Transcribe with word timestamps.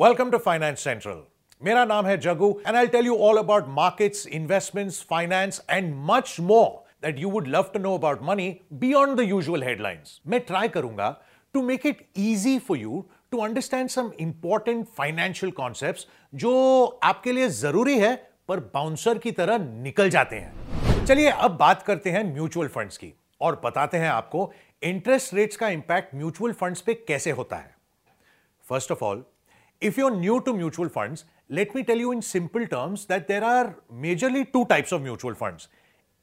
Welcome 0.00 0.30
to 0.30 0.38
finance 0.38 0.84
central 0.84 1.18
मेरा 1.60 1.84
नाम 1.84 2.06
है 2.06 2.16
Jagu 2.18 2.48
and 2.66 2.76
I 2.76 2.86
tell 2.86 3.06
you 3.06 3.16
all 3.22 3.38
about 3.38 3.64
markets 3.68 4.26
investments 4.26 5.00
finance 5.10 5.60
and 5.70 5.92
much 6.10 6.36
more 6.40 6.68
that 7.02 7.18
you 7.18 7.30
would 7.30 7.48
love 7.48 7.64
to 7.72 7.78
know 7.78 7.92
about 7.98 8.22
money 8.22 8.48
beyond 8.74 9.16
the 9.18 9.24
usual 9.28 9.62
headlines 9.62 10.20
मैं 10.26 10.40
try 10.40 10.68
करूँगा 10.68 11.10
to 11.54 11.62
make 11.62 11.84
it 11.86 12.00
easy 12.18 12.58
for 12.58 12.78
you 12.78 13.04
to 13.30 13.40
understand 13.44 13.88
some 13.88 14.10
important 14.20 14.86
financial 14.98 15.52
concept 15.52 16.06
जो 16.34 16.52
आपके 17.02 17.32
लिए 17.32 17.48
ज़रूरी 17.48 17.98
है, 17.98 18.14
पर 18.48 18.60
bouncer 18.74 19.18
की 19.18 19.32
तरह 19.32 19.58
निकल 19.82 20.10
जाते 20.10 20.36
हैं। 20.36 21.04
चलिए 21.06 21.30
अब 21.30 21.56
बात 21.56 21.82
करते 21.82 22.10
हैं 22.10 22.22
म्यूचुअल 22.32 22.68
फंड्स 22.68 22.96
की, 22.98 23.12
और 23.40 23.60
बताते 23.64 23.98
हैं 23.98 24.08
आपको 24.10 24.50
इंटरेस्ट 24.82 25.34
रेट्स 25.34 25.56
का 25.56 25.68
इंपैक्ट 25.68 26.14
म्यूचुअल 26.14 26.52
फंड्स 26.52 26.80
पे 26.80 26.94
कैसे 27.08 27.30
होता 27.32 27.56
है। 27.56 27.74
First 28.64 28.92
of 28.92 29.04
all 29.04 29.24
if 29.80 29.96
you're 29.96 30.14
new 30.14 30.40
to 30.42 30.52
mutual 30.52 30.88
funds, 30.88 31.24
let 31.48 31.74
me 31.74 31.82
tell 31.82 31.96
you 31.96 32.12
in 32.12 32.20
simple 32.20 32.66
terms 32.66 33.06
that 33.06 33.26
there 33.26 33.42
are 33.42 33.76
majorly 33.92 34.52
two 34.52 34.64
types 34.66 34.92
of 34.92 35.02
mutual 35.02 35.34
funds 35.34 35.68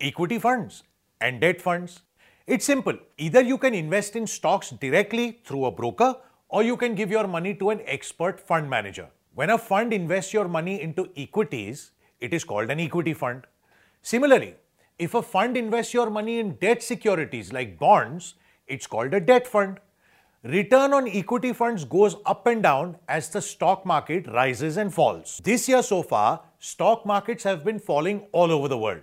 equity 0.00 0.38
funds 0.38 0.84
and 1.20 1.40
debt 1.40 1.60
funds. 1.60 2.02
It's 2.46 2.64
simple. 2.64 2.96
Either 3.18 3.42
you 3.42 3.58
can 3.58 3.74
invest 3.74 4.16
in 4.16 4.26
stocks 4.26 4.70
directly 4.70 5.40
through 5.44 5.66
a 5.66 5.70
broker 5.70 6.16
or 6.48 6.62
you 6.62 6.76
can 6.76 6.94
give 6.94 7.10
your 7.10 7.26
money 7.26 7.54
to 7.54 7.70
an 7.70 7.82
expert 7.84 8.40
fund 8.40 8.70
manager. 8.70 9.08
When 9.34 9.50
a 9.50 9.58
fund 9.58 9.92
invests 9.92 10.32
your 10.32 10.48
money 10.48 10.80
into 10.80 11.10
equities, 11.16 11.90
it 12.18 12.32
is 12.32 12.44
called 12.44 12.70
an 12.70 12.80
equity 12.80 13.12
fund. 13.12 13.46
Similarly, 14.00 14.54
if 14.98 15.14
a 15.14 15.22
fund 15.22 15.56
invests 15.56 15.92
your 15.92 16.08
money 16.08 16.38
in 16.38 16.54
debt 16.54 16.82
securities 16.82 17.52
like 17.52 17.78
bonds, 17.78 18.34
it's 18.66 18.86
called 18.86 19.12
a 19.12 19.20
debt 19.20 19.46
fund. 19.46 19.80
Return 20.42 20.94
on 20.94 21.06
equity 21.06 21.52
funds 21.52 21.84
goes 21.84 22.16
up 22.24 22.46
and 22.46 22.62
down 22.62 22.96
as 23.06 23.28
the 23.28 23.42
stock 23.42 23.84
market 23.84 24.26
rises 24.26 24.78
and 24.78 24.92
falls. 24.92 25.38
This 25.44 25.68
year 25.68 25.82
so 25.82 26.02
far, 26.02 26.40
stock 26.58 27.04
markets 27.04 27.44
have 27.44 27.62
been 27.62 27.78
falling 27.78 28.26
all 28.32 28.50
over 28.50 28.66
the 28.66 28.78
world. 28.78 29.02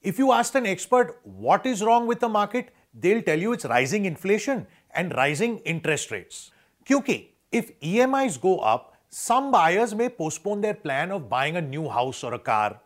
If 0.00 0.18
you 0.18 0.32
ask 0.32 0.54
an 0.54 0.64
expert 0.64 1.20
what 1.22 1.66
is 1.66 1.82
wrong 1.82 2.06
with 2.06 2.20
the 2.20 2.30
market, 2.30 2.70
they'll 2.94 3.20
tell 3.20 3.38
you 3.38 3.52
it's 3.52 3.66
rising 3.66 4.06
inflation 4.06 4.66
and 4.94 5.14
rising 5.14 5.58
interest 5.58 6.10
rates. 6.10 6.50
Kyunki 6.86 7.26
if 7.52 7.78
EMIs 7.80 8.40
go 8.40 8.58
up, 8.60 8.96
some 9.10 9.52
buyers 9.52 9.94
may 9.94 10.08
postpone 10.08 10.62
their 10.62 10.74
plan 10.74 11.12
of 11.12 11.28
buying 11.28 11.56
a 11.56 11.60
new 11.60 11.90
house 11.90 12.24
or 12.24 12.32
a 12.32 12.38
car. 12.38 12.80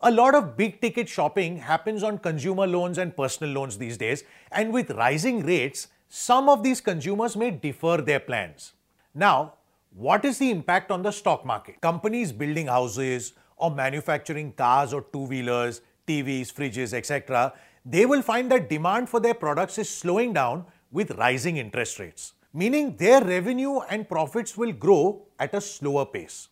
A 0.00 0.10
lot 0.10 0.34
of 0.34 0.56
big 0.56 0.80
ticket 0.80 1.08
shopping 1.08 1.58
happens 1.58 2.02
on 2.02 2.18
consumer 2.18 2.66
loans 2.66 2.98
and 2.98 3.14
personal 3.14 3.52
loans 3.52 3.76
these 3.78 3.96
days, 3.96 4.24
and 4.50 4.72
with 4.72 4.90
rising 4.90 5.44
rates, 5.44 5.88
some 6.08 6.48
of 6.48 6.62
these 6.62 6.80
consumers 6.80 7.36
may 7.36 7.50
defer 7.50 7.98
their 7.98 8.20
plans. 8.20 8.72
Now, 9.14 9.54
what 9.94 10.24
is 10.24 10.38
the 10.38 10.50
impact 10.50 10.90
on 10.90 11.02
the 11.02 11.10
stock 11.10 11.44
market? 11.44 11.80
Companies 11.80 12.32
building 12.32 12.66
houses 12.66 13.34
or 13.56 13.70
manufacturing 13.70 14.52
cars 14.52 14.92
or 14.92 15.02
two 15.12 15.26
wheelers, 15.26 15.80
TVs, 16.06 16.52
fridges, 16.52 16.94
etc., 16.94 17.52
they 17.84 18.06
will 18.06 18.22
find 18.22 18.50
that 18.50 18.68
demand 18.68 19.08
for 19.08 19.20
their 19.20 19.34
products 19.34 19.78
is 19.78 19.88
slowing 19.88 20.32
down 20.32 20.64
with 20.90 21.10
rising 21.12 21.56
interest 21.56 21.98
rates, 21.98 22.34
meaning 22.52 22.96
their 22.96 23.22
revenue 23.22 23.80
and 23.90 24.08
profits 24.08 24.56
will 24.56 24.72
grow 24.72 25.26
at 25.38 25.54
a 25.54 25.60
slower 25.60 26.06
pace. 26.06 26.48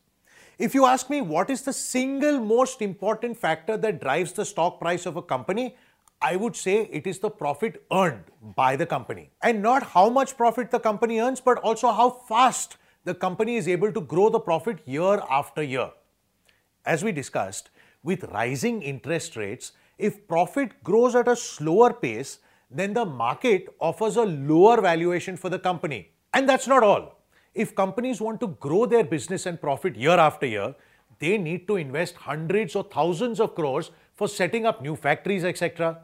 If 0.58 0.74
you 0.74 0.86
ask 0.86 1.10
me 1.10 1.20
what 1.20 1.50
is 1.50 1.62
the 1.62 1.72
single 1.72 2.40
most 2.40 2.80
important 2.80 3.36
factor 3.36 3.76
that 3.76 4.00
drives 4.00 4.32
the 4.32 4.44
stock 4.44 4.80
price 4.80 5.04
of 5.04 5.16
a 5.16 5.22
company, 5.22 5.76
I 6.22 6.36
would 6.36 6.56
say 6.56 6.88
it 6.90 7.06
is 7.06 7.18
the 7.18 7.30
profit 7.30 7.84
earned 7.92 8.24
by 8.56 8.76
the 8.76 8.86
company. 8.86 9.30
And 9.42 9.62
not 9.62 9.82
how 9.82 10.08
much 10.08 10.36
profit 10.36 10.70
the 10.70 10.80
company 10.80 11.20
earns, 11.20 11.40
but 11.40 11.58
also 11.58 11.92
how 11.92 12.10
fast 12.10 12.78
the 13.04 13.14
company 13.14 13.56
is 13.56 13.68
able 13.68 13.92
to 13.92 14.00
grow 14.00 14.28
the 14.30 14.40
profit 14.40 14.78
year 14.86 15.22
after 15.30 15.62
year. 15.62 15.90
As 16.84 17.04
we 17.04 17.12
discussed, 17.12 17.70
with 18.02 18.24
rising 18.24 18.82
interest 18.82 19.36
rates, 19.36 19.72
if 19.98 20.26
profit 20.26 20.82
grows 20.82 21.14
at 21.14 21.28
a 21.28 21.36
slower 21.36 21.92
pace, 21.92 22.38
then 22.70 22.94
the 22.94 23.04
market 23.04 23.68
offers 23.80 24.16
a 24.16 24.24
lower 24.24 24.80
valuation 24.80 25.36
for 25.36 25.48
the 25.48 25.58
company. 25.58 26.10
And 26.32 26.48
that's 26.48 26.66
not 26.66 26.82
all. 26.82 27.20
If 27.54 27.74
companies 27.74 28.20
want 28.20 28.40
to 28.40 28.48
grow 28.48 28.86
their 28.86 29.04
business 29.04 29.46
and 29.46 29.60
profit 29.60 29.96
year 29.96 30.18
after 30.18 30.46
year, 30.46 30.74
they 31.18 31.38
need 31.38 31.66
to 31.68 31.76
invest 31.76 32.16
hundreds 32.16 32.76
or 32.76 32.84
thousands 32.84 33.40
of 33.40 33.54
crores 33.54 33.90
for 34.14 34.28
setting 34.28 34.66
up 34.66 34.82
new 34.82 34.96
factories, 34.96 35.44
etc. 35.44 35.98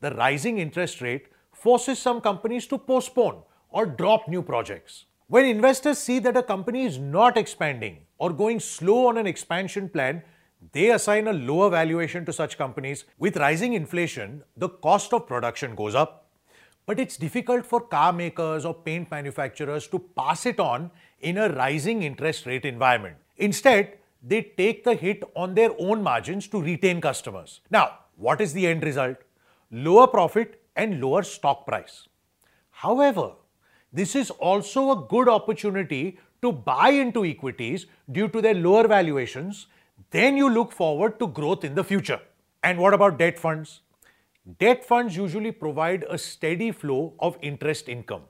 The 0.00 0.14
rising 0.14 0.58
interest 0.58 1.00
rate 1.00 1.26
forces 1.52 1.98
some 1.98 2.20
companies 2.20 2.66
to 2.68 2.78
postpone 2.78 3.42
or 3.70 3.84
drop 3.84 4.28
new 4.28 4.42
projects. 4.42 5.06
When 5.26 5.44
investors 5.44 5.98
see 5.98 6.20
that 6.20 6.36
a 6.36 6.42
company 6.42 6.84
is 6.84 6.98
not 6.98 7.36
expanding 7.36 7.98
or 8.16 8.32
going 8.32 8.60
slow 8.60 9.08
on 9.08 9.18
an 9.18 9.26
expansion 9.26 9.88
plan, 9.88 10.22
they 10.72 10.90
assign 10.90 11.26
a 11.26 11.32
lower 11.32 11.68
valuation 11.70 12.24
to 12.26 12.32
such 12.32 12.56
companies. 12.56 13.04
With 13.18 13.36
rising 13.36 13.74
inflation, 13.74 14.42
the 14.56 14.68
cost 14.68 15.12
of 15.12 15.26
production 15.26 15.74
goes 15.74 15.94
up. 15.94 16.30
But 16.86 16.98
it's 16.98 17.16
difficult 17.16 17.66
for 17.66 17.80
car 17.80 18.12
makers 18.12 18.64
or 18.64 18.74
paint 18.74 19.10
manufacturers 19.10 19.86
to 19.88 19.98
pass 19.98 20.46
it 20.46 20.58
on 20.58 20.90
in 21.20 21.36
a 21.36 21.50
rising 21.50 22.02
interest 22.02 22.46
rate 22.46 22.64
environment. 22.64 23.16
Instead, 23.36 23.98
they 24.22 24.42
take 24.42 24.84
the 24.84 24.94
hit 24.94 25.22
on 25.36 25.54
their 25.54 25.70
own 25.78 26.02
margins 26.02 26.48
to 26.48 26.62
retain 26.62 27.00
customers. 27.00 27.60
Now, 27.70 27.98
what 28.16 28.40
is 28.40 28.52
the 28.52 28.66
end 28.66 28.82
result? 28.82 29.18
Lower 29.70 30.06
profit 30.06 30.62
and 30.76 31.00
lower 31.00 31.22
stock 31.22 31.66
price. 31.66 32.08
However, 32.70 33.32
this 33.92 34.16
is 34.16 34.30
also 34.30 34.92
a 34.92 35.06
good 35.08 35.28
opportunity 35.28 36.18
to 36.40 36.52
buy 36.52 36.90
into 36.90 37.24
equities 37.24 37.86
due 38.10 38.28
to 38.28 38.40
their 38.40 38.54
lower 38.54 38.88
valuations. 38.88 39.66
Then 40.10 40.36
you 40.36 40.48
look 40.48 40.72
forward 40.72 41.18
to 41.18 41.26
growth 41.26 41.64
in 41.64 41.74
the 41.74 41.84
future. 41.84 42.20
And 42.62 42.78
what 42.78 42.94
about 42.94 43.18
debt 43.18 43.38
funds? 43.38 43.80
Debt 44.58 44.84
funds 44.84 45.16
usually 45.16 45.52
provide 45.52 46.04
a 46.08 46.16
steady 46.16 46.72
flow 46.72 47.14
of 47.18 47.36
interest 47.42 47.88
income. 47.88 48.22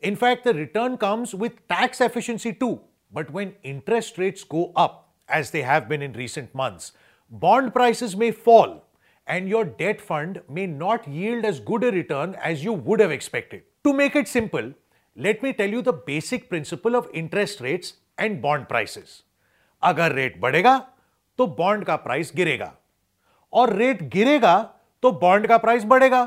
In 0.00 0.16
fact, 0.16 0.44
the 0.44 0.54
return 0.54 0.96
comes 0.96 1.34
with 1.34 1.68
tax 1.68 2.00
efficiency 2.00 2.54
too. 2.54 2.80
But 3.12 3.30
when 3.30 3.56
interest 3.62 4.16
rates 4.16 4.44
go 4.44 4.72
up, 4.76 5.12
as 5.28 5.50
they 5.50 5.62
have 5.62 5.88
been 5.88 6.00
in 6.00 6.14
recent 6.14 6.54
months, 6.54 6.92
bond 7.28 7.74
prices 7.74 8.16
may 8.16 8.30
fall 8.30 8.84
and 9.29 9.49
your 9.49 9.65
debt 9.65 10.01
fund 10.01 10.41
may 10.49 10.65
not 10.67 11.07
yield 11.07 11.45
as 11.45 11.59
good 11.59 11.83
a 11.83 11.91
return 11.91 12.35
as 12.35 12.63
you 12.63 12.73
would 12.73 12.99
have 12.99 13.11
expected. 13.11 13.63
To 13.83 13.93
make 13.93 14.15
it 14.15 14.27
simple, 14.27 14.73
let 15.15 15.41
me 15.41 15.53
tell 15.53 15.69
you 15.69 15.81
the 15.81 15.93
basic 15.93 16.49
principle 16.49 16.95
of 16.95 17.09
interest 17.13 17.61
rates 17.61 17.93
and 18.17 18.41
bond 18.41 18.67
prices. 18.69 19.21
अगर 19.83 20.11
rate 20.11 20.39
बढ़ेगा 20.41 20.77
तो 21.37 21.47
bond 21.57 21.83
का 21.85 21.95
price 22.05 22.31
गिरेगा 22.35 22.73
और 23.53 23.73
rate 23.77 24.01
गिरेगा 24.13 24.55
तो 25.01 25.11
bond 25.21 25.47
का 25.47 25.57
price 25.57 25.83
बढ़ेगा 25.93 26.23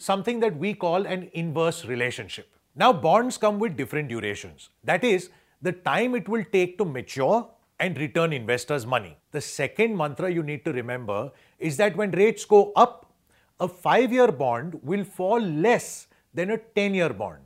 something 0.00 0.40
that 0.40 0.56
we 0.56 0.72
call 0.74 1.06
an 1.06 1.28
inverse 1.34 1.84
relationship. 1.84 2.46
Now, 2.76 2.92
bonds 2.92 3.36
come 3.36 3.58
with 3.58 3.76
different 3.76 4.08
durations. 4.08 4.70
That 4.84 5.02
is, 5.02 5.30
the 5.60 5.72
time 5.72 6.14
it 6.14 6.28
will 6.28 6.44
take 6.52 6.78
to 6.78 6.84
mature 6.84 7.48
and 7.80 7.98
return 7.98 8.32
investors' 8.32 8.86
money. 8.86 9.16
The 9.32 9.40
second 9.40 9.96
mantra 9.96 10.30
you 10.30 10.42
need 10.42 10.64
to 10.64 10.72
remember 10.72 11.32
is 11.69 11.77
that 11.77 11.95
when 11.95 12.11
rates 12.11 12.45
go 12.45 12.61
up, 12.75 13.11
a 13.59 13.67
five 13.67 14.11
year 14.11 14.31
bond 14.31 14.79
will 14.83 15.03
fall 15.03 15.39
less 15.39 16.07
than 16.33 16.51
a 16.51 16.57
10 16.57 16.93
year 16.93 17.11
bond, 17.23 17.43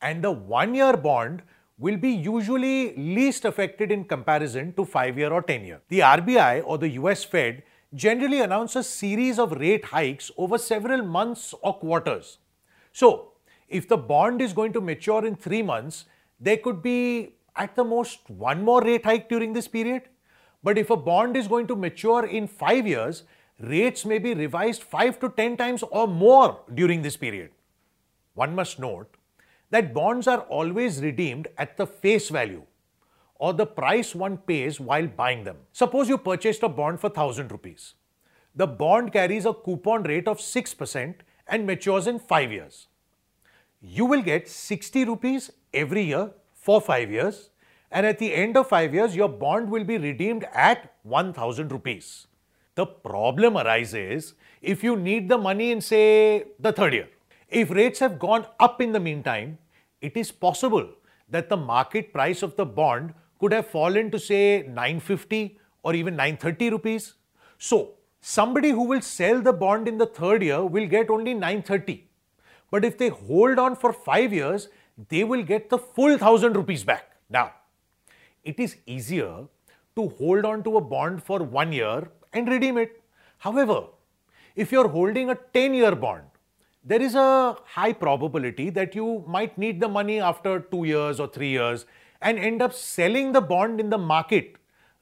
and 0.00 0.24
the 0.24 0.30
one 0.30 0.74
year 0.74 0.96
bond 0.96 1.42
will 1.78 1.96
be 1.96 2.10
usually 2.10 2.94
least 2.96 3.44
affected 3.44 3.90
in 3.90 4.04
comparison 4.04 4.72
to 4.74 4.84
5 4.84 5.18
year 5.18 5.32
or 5.32 5.42
10 5.42 5.64
year. 5.64 5.80
The 5.88 6.00
RBI 6.00 6.62
or 6.64 6.78
the 6.78 6.90
US 7.00 7.24
Fed 7.24 7.62
generally 7.94 8.40
announce 8.40 8.76
a 8.76 8.82
series 8.82 9.38
of 9.38 9.52
rate 9.52 9.84
hikes 9.86 10.30
over 10.36 10.58
several 10.58 11.02
months 11.02 11.54
or 11.60 11.74
quarters. 11.78 12.38
So, 12.92 13.32
if 13.68 13.88
the 13.88 13.96
bond 13.96 14.40
is 14.42 14.52
going 14.52 14.72
to 14.74 14.80
mature 14.80 15.26
in 15.26 15.34
3 15.34 15.62
months, 15.62 16.04
there 16.38 16.56
could 16.56 16.82
be 16.82 17.36
at 17.56 17.74
the 17.76 17.84
most 17.84 18.30
one 18.30 18.64
more 18.64 18.82
rate 18.82 19.04
hike 19.04 19.28
during 19.28 19.52
this 19.52 19.68
period. 19.68 20.02
But 20.62 20.78
if 20.78 20.90
a 20.90 20.96
bond 20.96 21.36
is 21.36 21.48
going 21.48 21.66
to 21.68 21.76
mature 21.76 22.26
in 22.26 22.46
5 22.46 22.86
years, 22.86 23.24
rates 23.60 24.04
may 24.04 24.18
be 24.18 24.34
revised 24.34 24.82
5 24.82 25.20
to 25.20 25.28
10 25.28 25.56
times 25.56 25.82
or 25.90 26.06
more 26.08 26.60
during 26.74 27.02
this 27.02 27.16
period. 27.16 27.50
One 28.34 28.54
must 28.54 28.78
note 28.78 29.16
that 29.70 29.94
bonds 29.94 30.26
are 30.26 30.40
always 30.40 31.00
redeemed 31.00 31.48
at 31.56 31.76
the 31.76 31.86
face 31.86 32.28
value 32.28 32.62
or 33.36 33.52
the 33.52 33.66
price 33.66 34.14
one 34.14 34.36
pays 34.36 34.78
while 34.78 35.06
buying 35.06 35.44
them. 35.44 35.56
Suppose 35.72 36.08
you 36.08 36.18
purchased 36.18 36.62
a 36.62 36.68
bond 36.68 37.00
for 37.00 37.08
1000 37.08 37.50
rupees. 37.50 37.94
The 38.54 38.66
bond 38.66 39.12
carries 39.12 39.46
a 39.46 39.54
coupon 39.54 40.02
rate 40.02 40.28
of 40.28 40.38
6% 40.38 41.14
and 41.48 41.66
matures 41.66 42.06
in 42.06 42.18
5 42.18 42.52
years. 42.52 42.88
You 43.80 44.06
will 44.06 44.22
get 44.22 44.48
60 44.48 45.04
rupees 45.06 45.50
every 45.74 46.04
year 46.04 46.30
for 46.54 46.80
5 46.80 47.10
years 47.10 47.50
and 47.90 48.06
at 48.06 48.18
the 48.18 48.32
end 48.32 48.56
of 48.56 48.68
5 48.68 48.94
years 48.94 49.16
your 49.16 49.28
bond 49.28 49.70
will 49.70 49.84
be 49.84 49.98
redeemed 49.98 50.44
at 50.52 50.94
1000 51.02 51.72
rupees. 51.72 52.26
The 52.74 52.86
problem 52.86 53.58
arises 53.58 54.32
if 54.62 54.82
you 54.82 54.96
need 54.96 55.28
the 55.28 55.36
money 55.36 55.72
in 55.72 55.80
say 55.82 56.44
the 56.58 56.72
third 56.72 56.94
year. 56.94 57.08
If 57.48 57.70
rates 57.70 57.98
have 57.98 58.18
gone 58.18 58.46
up 58.58 58.80
in 58.80 58.92
the 58.92 59.00
meantime, 59.00 59.58
it 60.00 60.16
is 60.16 60.32
possible 60.32 60.88
that 61.28 61.50
the 61.50 61.56
market 61.56 62.12
price 62.14 62.42
of 62.42 62.56
the 62.56 62.64
bond 62.64 63.12
could 63.38 63.52
have 63.52 63.66
fallen 63.66 64.10
to 64.10 64.18
say 64.18 64.62
950 64.62 65.58
or 65.82 65.94
even 65.94 66.16
930 66.16 66.70
rupees. 66.70 67.14
So, 67.58 67.94
somebody 68.22 68.70
who 68.70 68.84
will 68.84 69.02
sell 69.02 69.42
the 69.42 69.52
bond 69.52 69.86
in 69.86 69.98
the 69.98 70.06
third 70.06 70.42
year 70.42 70.64
will 70.64 70.86
get 70.86 71.10
only 71.10 71.34
930. 71.34 72.08
But 72.70 72.86
if 72.86 72.96
they 72.96 73.08
hold 73.08 73.58
on 73.58 73.76
for 73.76 73.92
5 73.92 74.32
years, 74.32 74.68
they 75.10 75.24
will 75.24 75.42
get 75.42 75.68
the 75.68 75.78
full 75.78 76.10
1000 76.10 76.56
rupees 76.56 76.84
back. 76.84 77.16
Now, 77.28 77.52
it 78.44 78.58
is 78.58 78.76
easier 78.86 79.44
to 79.96 80.08
hold 80.08 80.46
on 80.46 80.62
to 80.64 80.78
a 80.78 80.80
bond 80.80 81.22
for 81.22 81.42
1 81.42 81.72
year 81.72 82.08
and 82.32 82.48
redeem 82.48 82.78
it. 82.78 83.00
However, 83.38 83.84
if 84.54 84.72
you're 84.72 84.88
holding 84.88 85.30
a 85.30 85.38
10 85.54 85.74
year 85.74 85.94
bond, 85.94 86.24
there 86.84 87.00
is 87.00 87.14
a 87.14 87.56
high 87.64 87.92
probability 87.92 88.70
that 88.70 88.94
you 88.94 89.24
might 89.26 89.56
need 89.56 89.80
the 89.80 89.88
money 89.88 90.20
after 90.20 90.60
2 90.60 90.84
years 90.84 91.20
or 91.20 91.28
3 91.28 91.48
years 91.48 91.86
and 92.20 92.38
end 92.38 92.62
up 92.62 92.72
selling 92.72 93.32
the 93.32 93.40
bond 93.40 93.80
in 93.80 93.90
the 93.90 93.98
market 93.98 94.56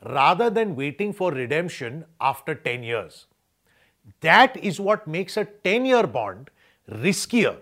rather 0.05 0.51
than 0.51 0.77
waiting 0.77 1.13
for 1.13 1.33
redemption 1.33 2.05
after 2.21 2.55
10 2.55 2.83
years. 2.83 3.27
That 4.21 4.57
is 4.57 4.81
what 4.81 5.07
makes 5.07 5.37
a 5.37 5.45
10 5.45 5.85
year 5.85 6.07
bond 6.07 6.51
riskier 6.91 7.57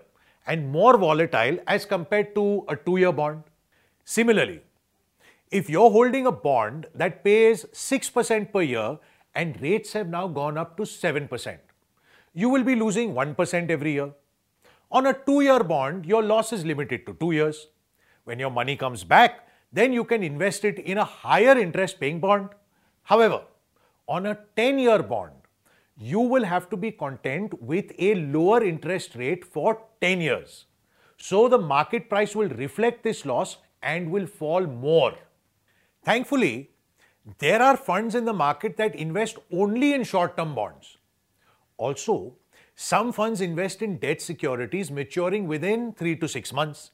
and 0.47 0.71
more 0.71 0.97
volatile 0.97 1.59
as 1.67 1.85
compared 1.85 2.33
to 2.35 2.65
a 2.67 2.75
2 2.75 2.97
year 2.97 3.11
bond. 3.11 3.43
Similarly, 4.03 4.61
if 5.51 5.69
you're 5.69 5.91
holding 5.91 6.25
a 6.25 6.31
bond 6.31 6.87
that 6.93 7.23
pays 7.23 7.65
6% 7.73 8.51
per 8.51 8.61
year 8.61 8.97
and 9.35 9.61
rates 9.61 9.93
have 9.93 10.07
now 10.07 10.27
gone 10.27 10.57
up 10.57 10.77
to 10.77 10.83
7%, 10.83 11.57
you 12.33 12.49
will 12.49 12.63
be 12.63 12.75
losing 12.75 13.13
1% 13.13 13.69
every 13.69 13.93
year. 13.93 14.11
On 14.91 15.05
a 15.05 15.13
2 15.13 15.41
year 15.41 15.63
bond, 15.63 16.05
your 16.05 16.23
loss 16.23 16.51
is 16.51 16.65
limited 16.65 17.05
to 17.05 17.13
2 17.13 17.31
years. 17.31 17.67
When 18.23 18.39
your 18.39 18.51
money 18.51 18.75
comes 18.75 19.03
back, 19.03 19.47
then 19.71 19.93
you 19.93 20.03
can 20.03 20.23
invest 20.23 20.65
it 20.65 20.79
in 20.79 20.97
a 20.97 21.03
higher 21.03 21.57
interest 21.57 21.99
paying 21.99 22.19
bond. 22.19 22.49
However, 23.03 23.41
on 24.07 24.25
a 24.25 24.37
10 24.55 24.79
year 24.79 25.03
bond, 25.03 25.33
you 25.97 26.19
will 26.19 26.43
have 26.43 26.69
to 26.69 26.77
be 26.77 26.91
content 26.91 27.61
with 27.61 27.91
a 27.99 28.15
lower 28.15 28.63
interest 28.63 29.15
rate 29.15 29.45
for 29.45 29.81
10 30.01 30.21
years. 30.21 30.65
So 31.17 31.47
the 31.49 31.57
market 31.57 32.09
price 32.09 32.35
will 32.35 32.49
reflect 32.49 33.03
this 33.03 33.25
loss 33.25 33.57
and 33.83 34.09
will 34.09 34.25
fall 34.25 34.65
more. 34.65 35.13
Thankfully, 36.03 36.71
there 37.38 37.62
are 37.62 37.76
funds 37.76 38.14
in 38.14 38.24
the 38.24 38.32
market 38.32 38.76
that 38.76 38.94
invest 38.94 39.38
only 39.52 39.92
in 39.94 40.04
short 40.04 40.36
term 40.36 40.54
bonds. 40.54 40.98
Also, 41.76 42.34
some 42.74 43.12
funds 43.12 43.40
invest 43.40 43.82
in 43.82 43.96
debt 43.98 44.20
securities 44.20 44.90
maturing 44.90 45.46
within 45.46 45.92
3 45.92 46.16
to 46.16 46.28
6 46.28 46.52
months. 46.52 46.90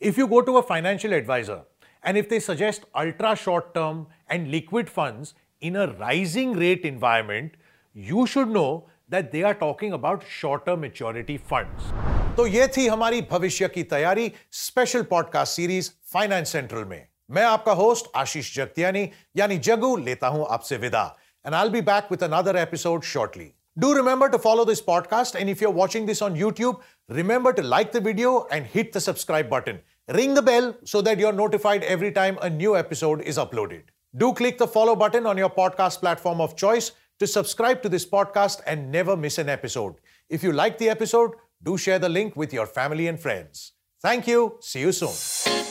If 0.00 0.18
you 0.18 0.26
go 0.26 0.42
to 0.42 0.56
a 0.58 0.62
financial 0.62 1.12
advisor 1.12 1.62
and 2.02 2.16
if 2.16 2.28
they 2.28 2.40
suggest 2.40 2.84
ultra 2.94 3.36
short 3.36 3.74
term 3.74 4.06
and 4.28 4.50
liquid 4.50 4.90
funds 4.90 5.34
in 5.60 5.76
a 5.76 5.86
rising 5.86 6.52
rate 6.52 6.84
environment, 6.84 7.52
you 7.94 8.26
should 8.26 8.48
know 8.48 8.88
that 9.08 9.32
they 9.32 9.42
are 9.42 9.54
talking 9.54 9.92
about 9.92 10.24
shorter 10.24 10.76
maturity 10.76 11.36
funds. 11.36 11.92
तो 12.36 12.46
ये 12.46 12.66
थी 12.76 12.86
हमारी 12.86 13.20
भविष्य 13.30 13.68
की 13.68 13.82
तैयारी 13.82 14.32
special 14.52 15.02
podcast 15.02 15.56
series 15.56 15.92
finance 16.12 16.52
central 16.52 16.84
में 16.84 17.06
मैं 17.29 17.43
आपका 17.43 17.71
होस्ट 17.71 18.05
आशीष 18.15 18.55
जगतियानी, 18.55 19.09
यानी 19.37 19.57
जगू 19.57 19.95
लेता 19.97 20.27
हूँ 20.27 20.45
आपसे 20.49 20.77
विदा। 20.77 21.03
And 21.45 21.55
I 21.55 21.69
be 21.69 21.81
back 21.81 22.11
with 22.11 22.23
another 22.23 22.57
episode 22.57 23.03
shortly 23.03 23.51
do 23.77 23.93
remember 23.93 24.27
to 24.27 24.37
follow 24.37 24.65
this 24.65 24.79
podcast 24.81 25.35
and 25.35 25.49
if 25.49 25.63
you 25.63 25.69
are 25.69 25.75
watching 25.75 26.07
this 26.07 26.21
on 26.23 26.35
YouTube 26.35 26.81
remember 27.11 27.51
to 27.51 27.61
like 27.61 27.91
the 27.95 28.03
video 28.05 28.47
and 28.53 28.67
hit 28.75 28.95
the 28.95 28.99
subscribe 28.99 29.49
button 29.49 29.79
ring 30.09 30.35
the 30.37 30.43
bell 30.43 30.73
so 30.87 31.01
that 31.01 31.21
you 31.21 31.27
are 31.27 31.33
notified 31.35 31.83
every 31.83 32.11
time 32.11 32.35
a 32.35 32.47
new 32.47 32.75
episode 32.75 33.21
is 33.21 33.39
uploaded 33.39 33.91
do 34.15 34.31
click 34.31 34.57
the 34.61 34.65
follow 34.65 34.95
button 34.95 35.25
on 35.25 35.39
your 35.39 35.49
podcast 35.55 35.99
platform 35.99 36.41
of 36.41 36.53
choice 36.55 36.91
to 37.19 37.25
subscribe 37.25 37.81
to 37.83 37.89
this 37.89 38.05
podcast 38.05 38.67
and 38.67 38.89
never 38.91 39.15
miss 39.17 39.39
an 39.39 39.49
episode 39.49 39.95
if 40.31 40.45
you 40.45 40.51
like 40.51 40.77
the 40.79 40.91
episode 40.91 41.37
do 41.63 41.77
share 41.77 41.99
the 41.99 42.05
link 42.05 42.33
with 42.39 42.53
your 42.55 42.65
family 42.75 43.05
and 43.05 43.19
friends 43.19 43.71
thank 44.03 44.29
you 44.29 44.49
see 44.63 44.81
you 44.81 44.91
soon 44.91 45.64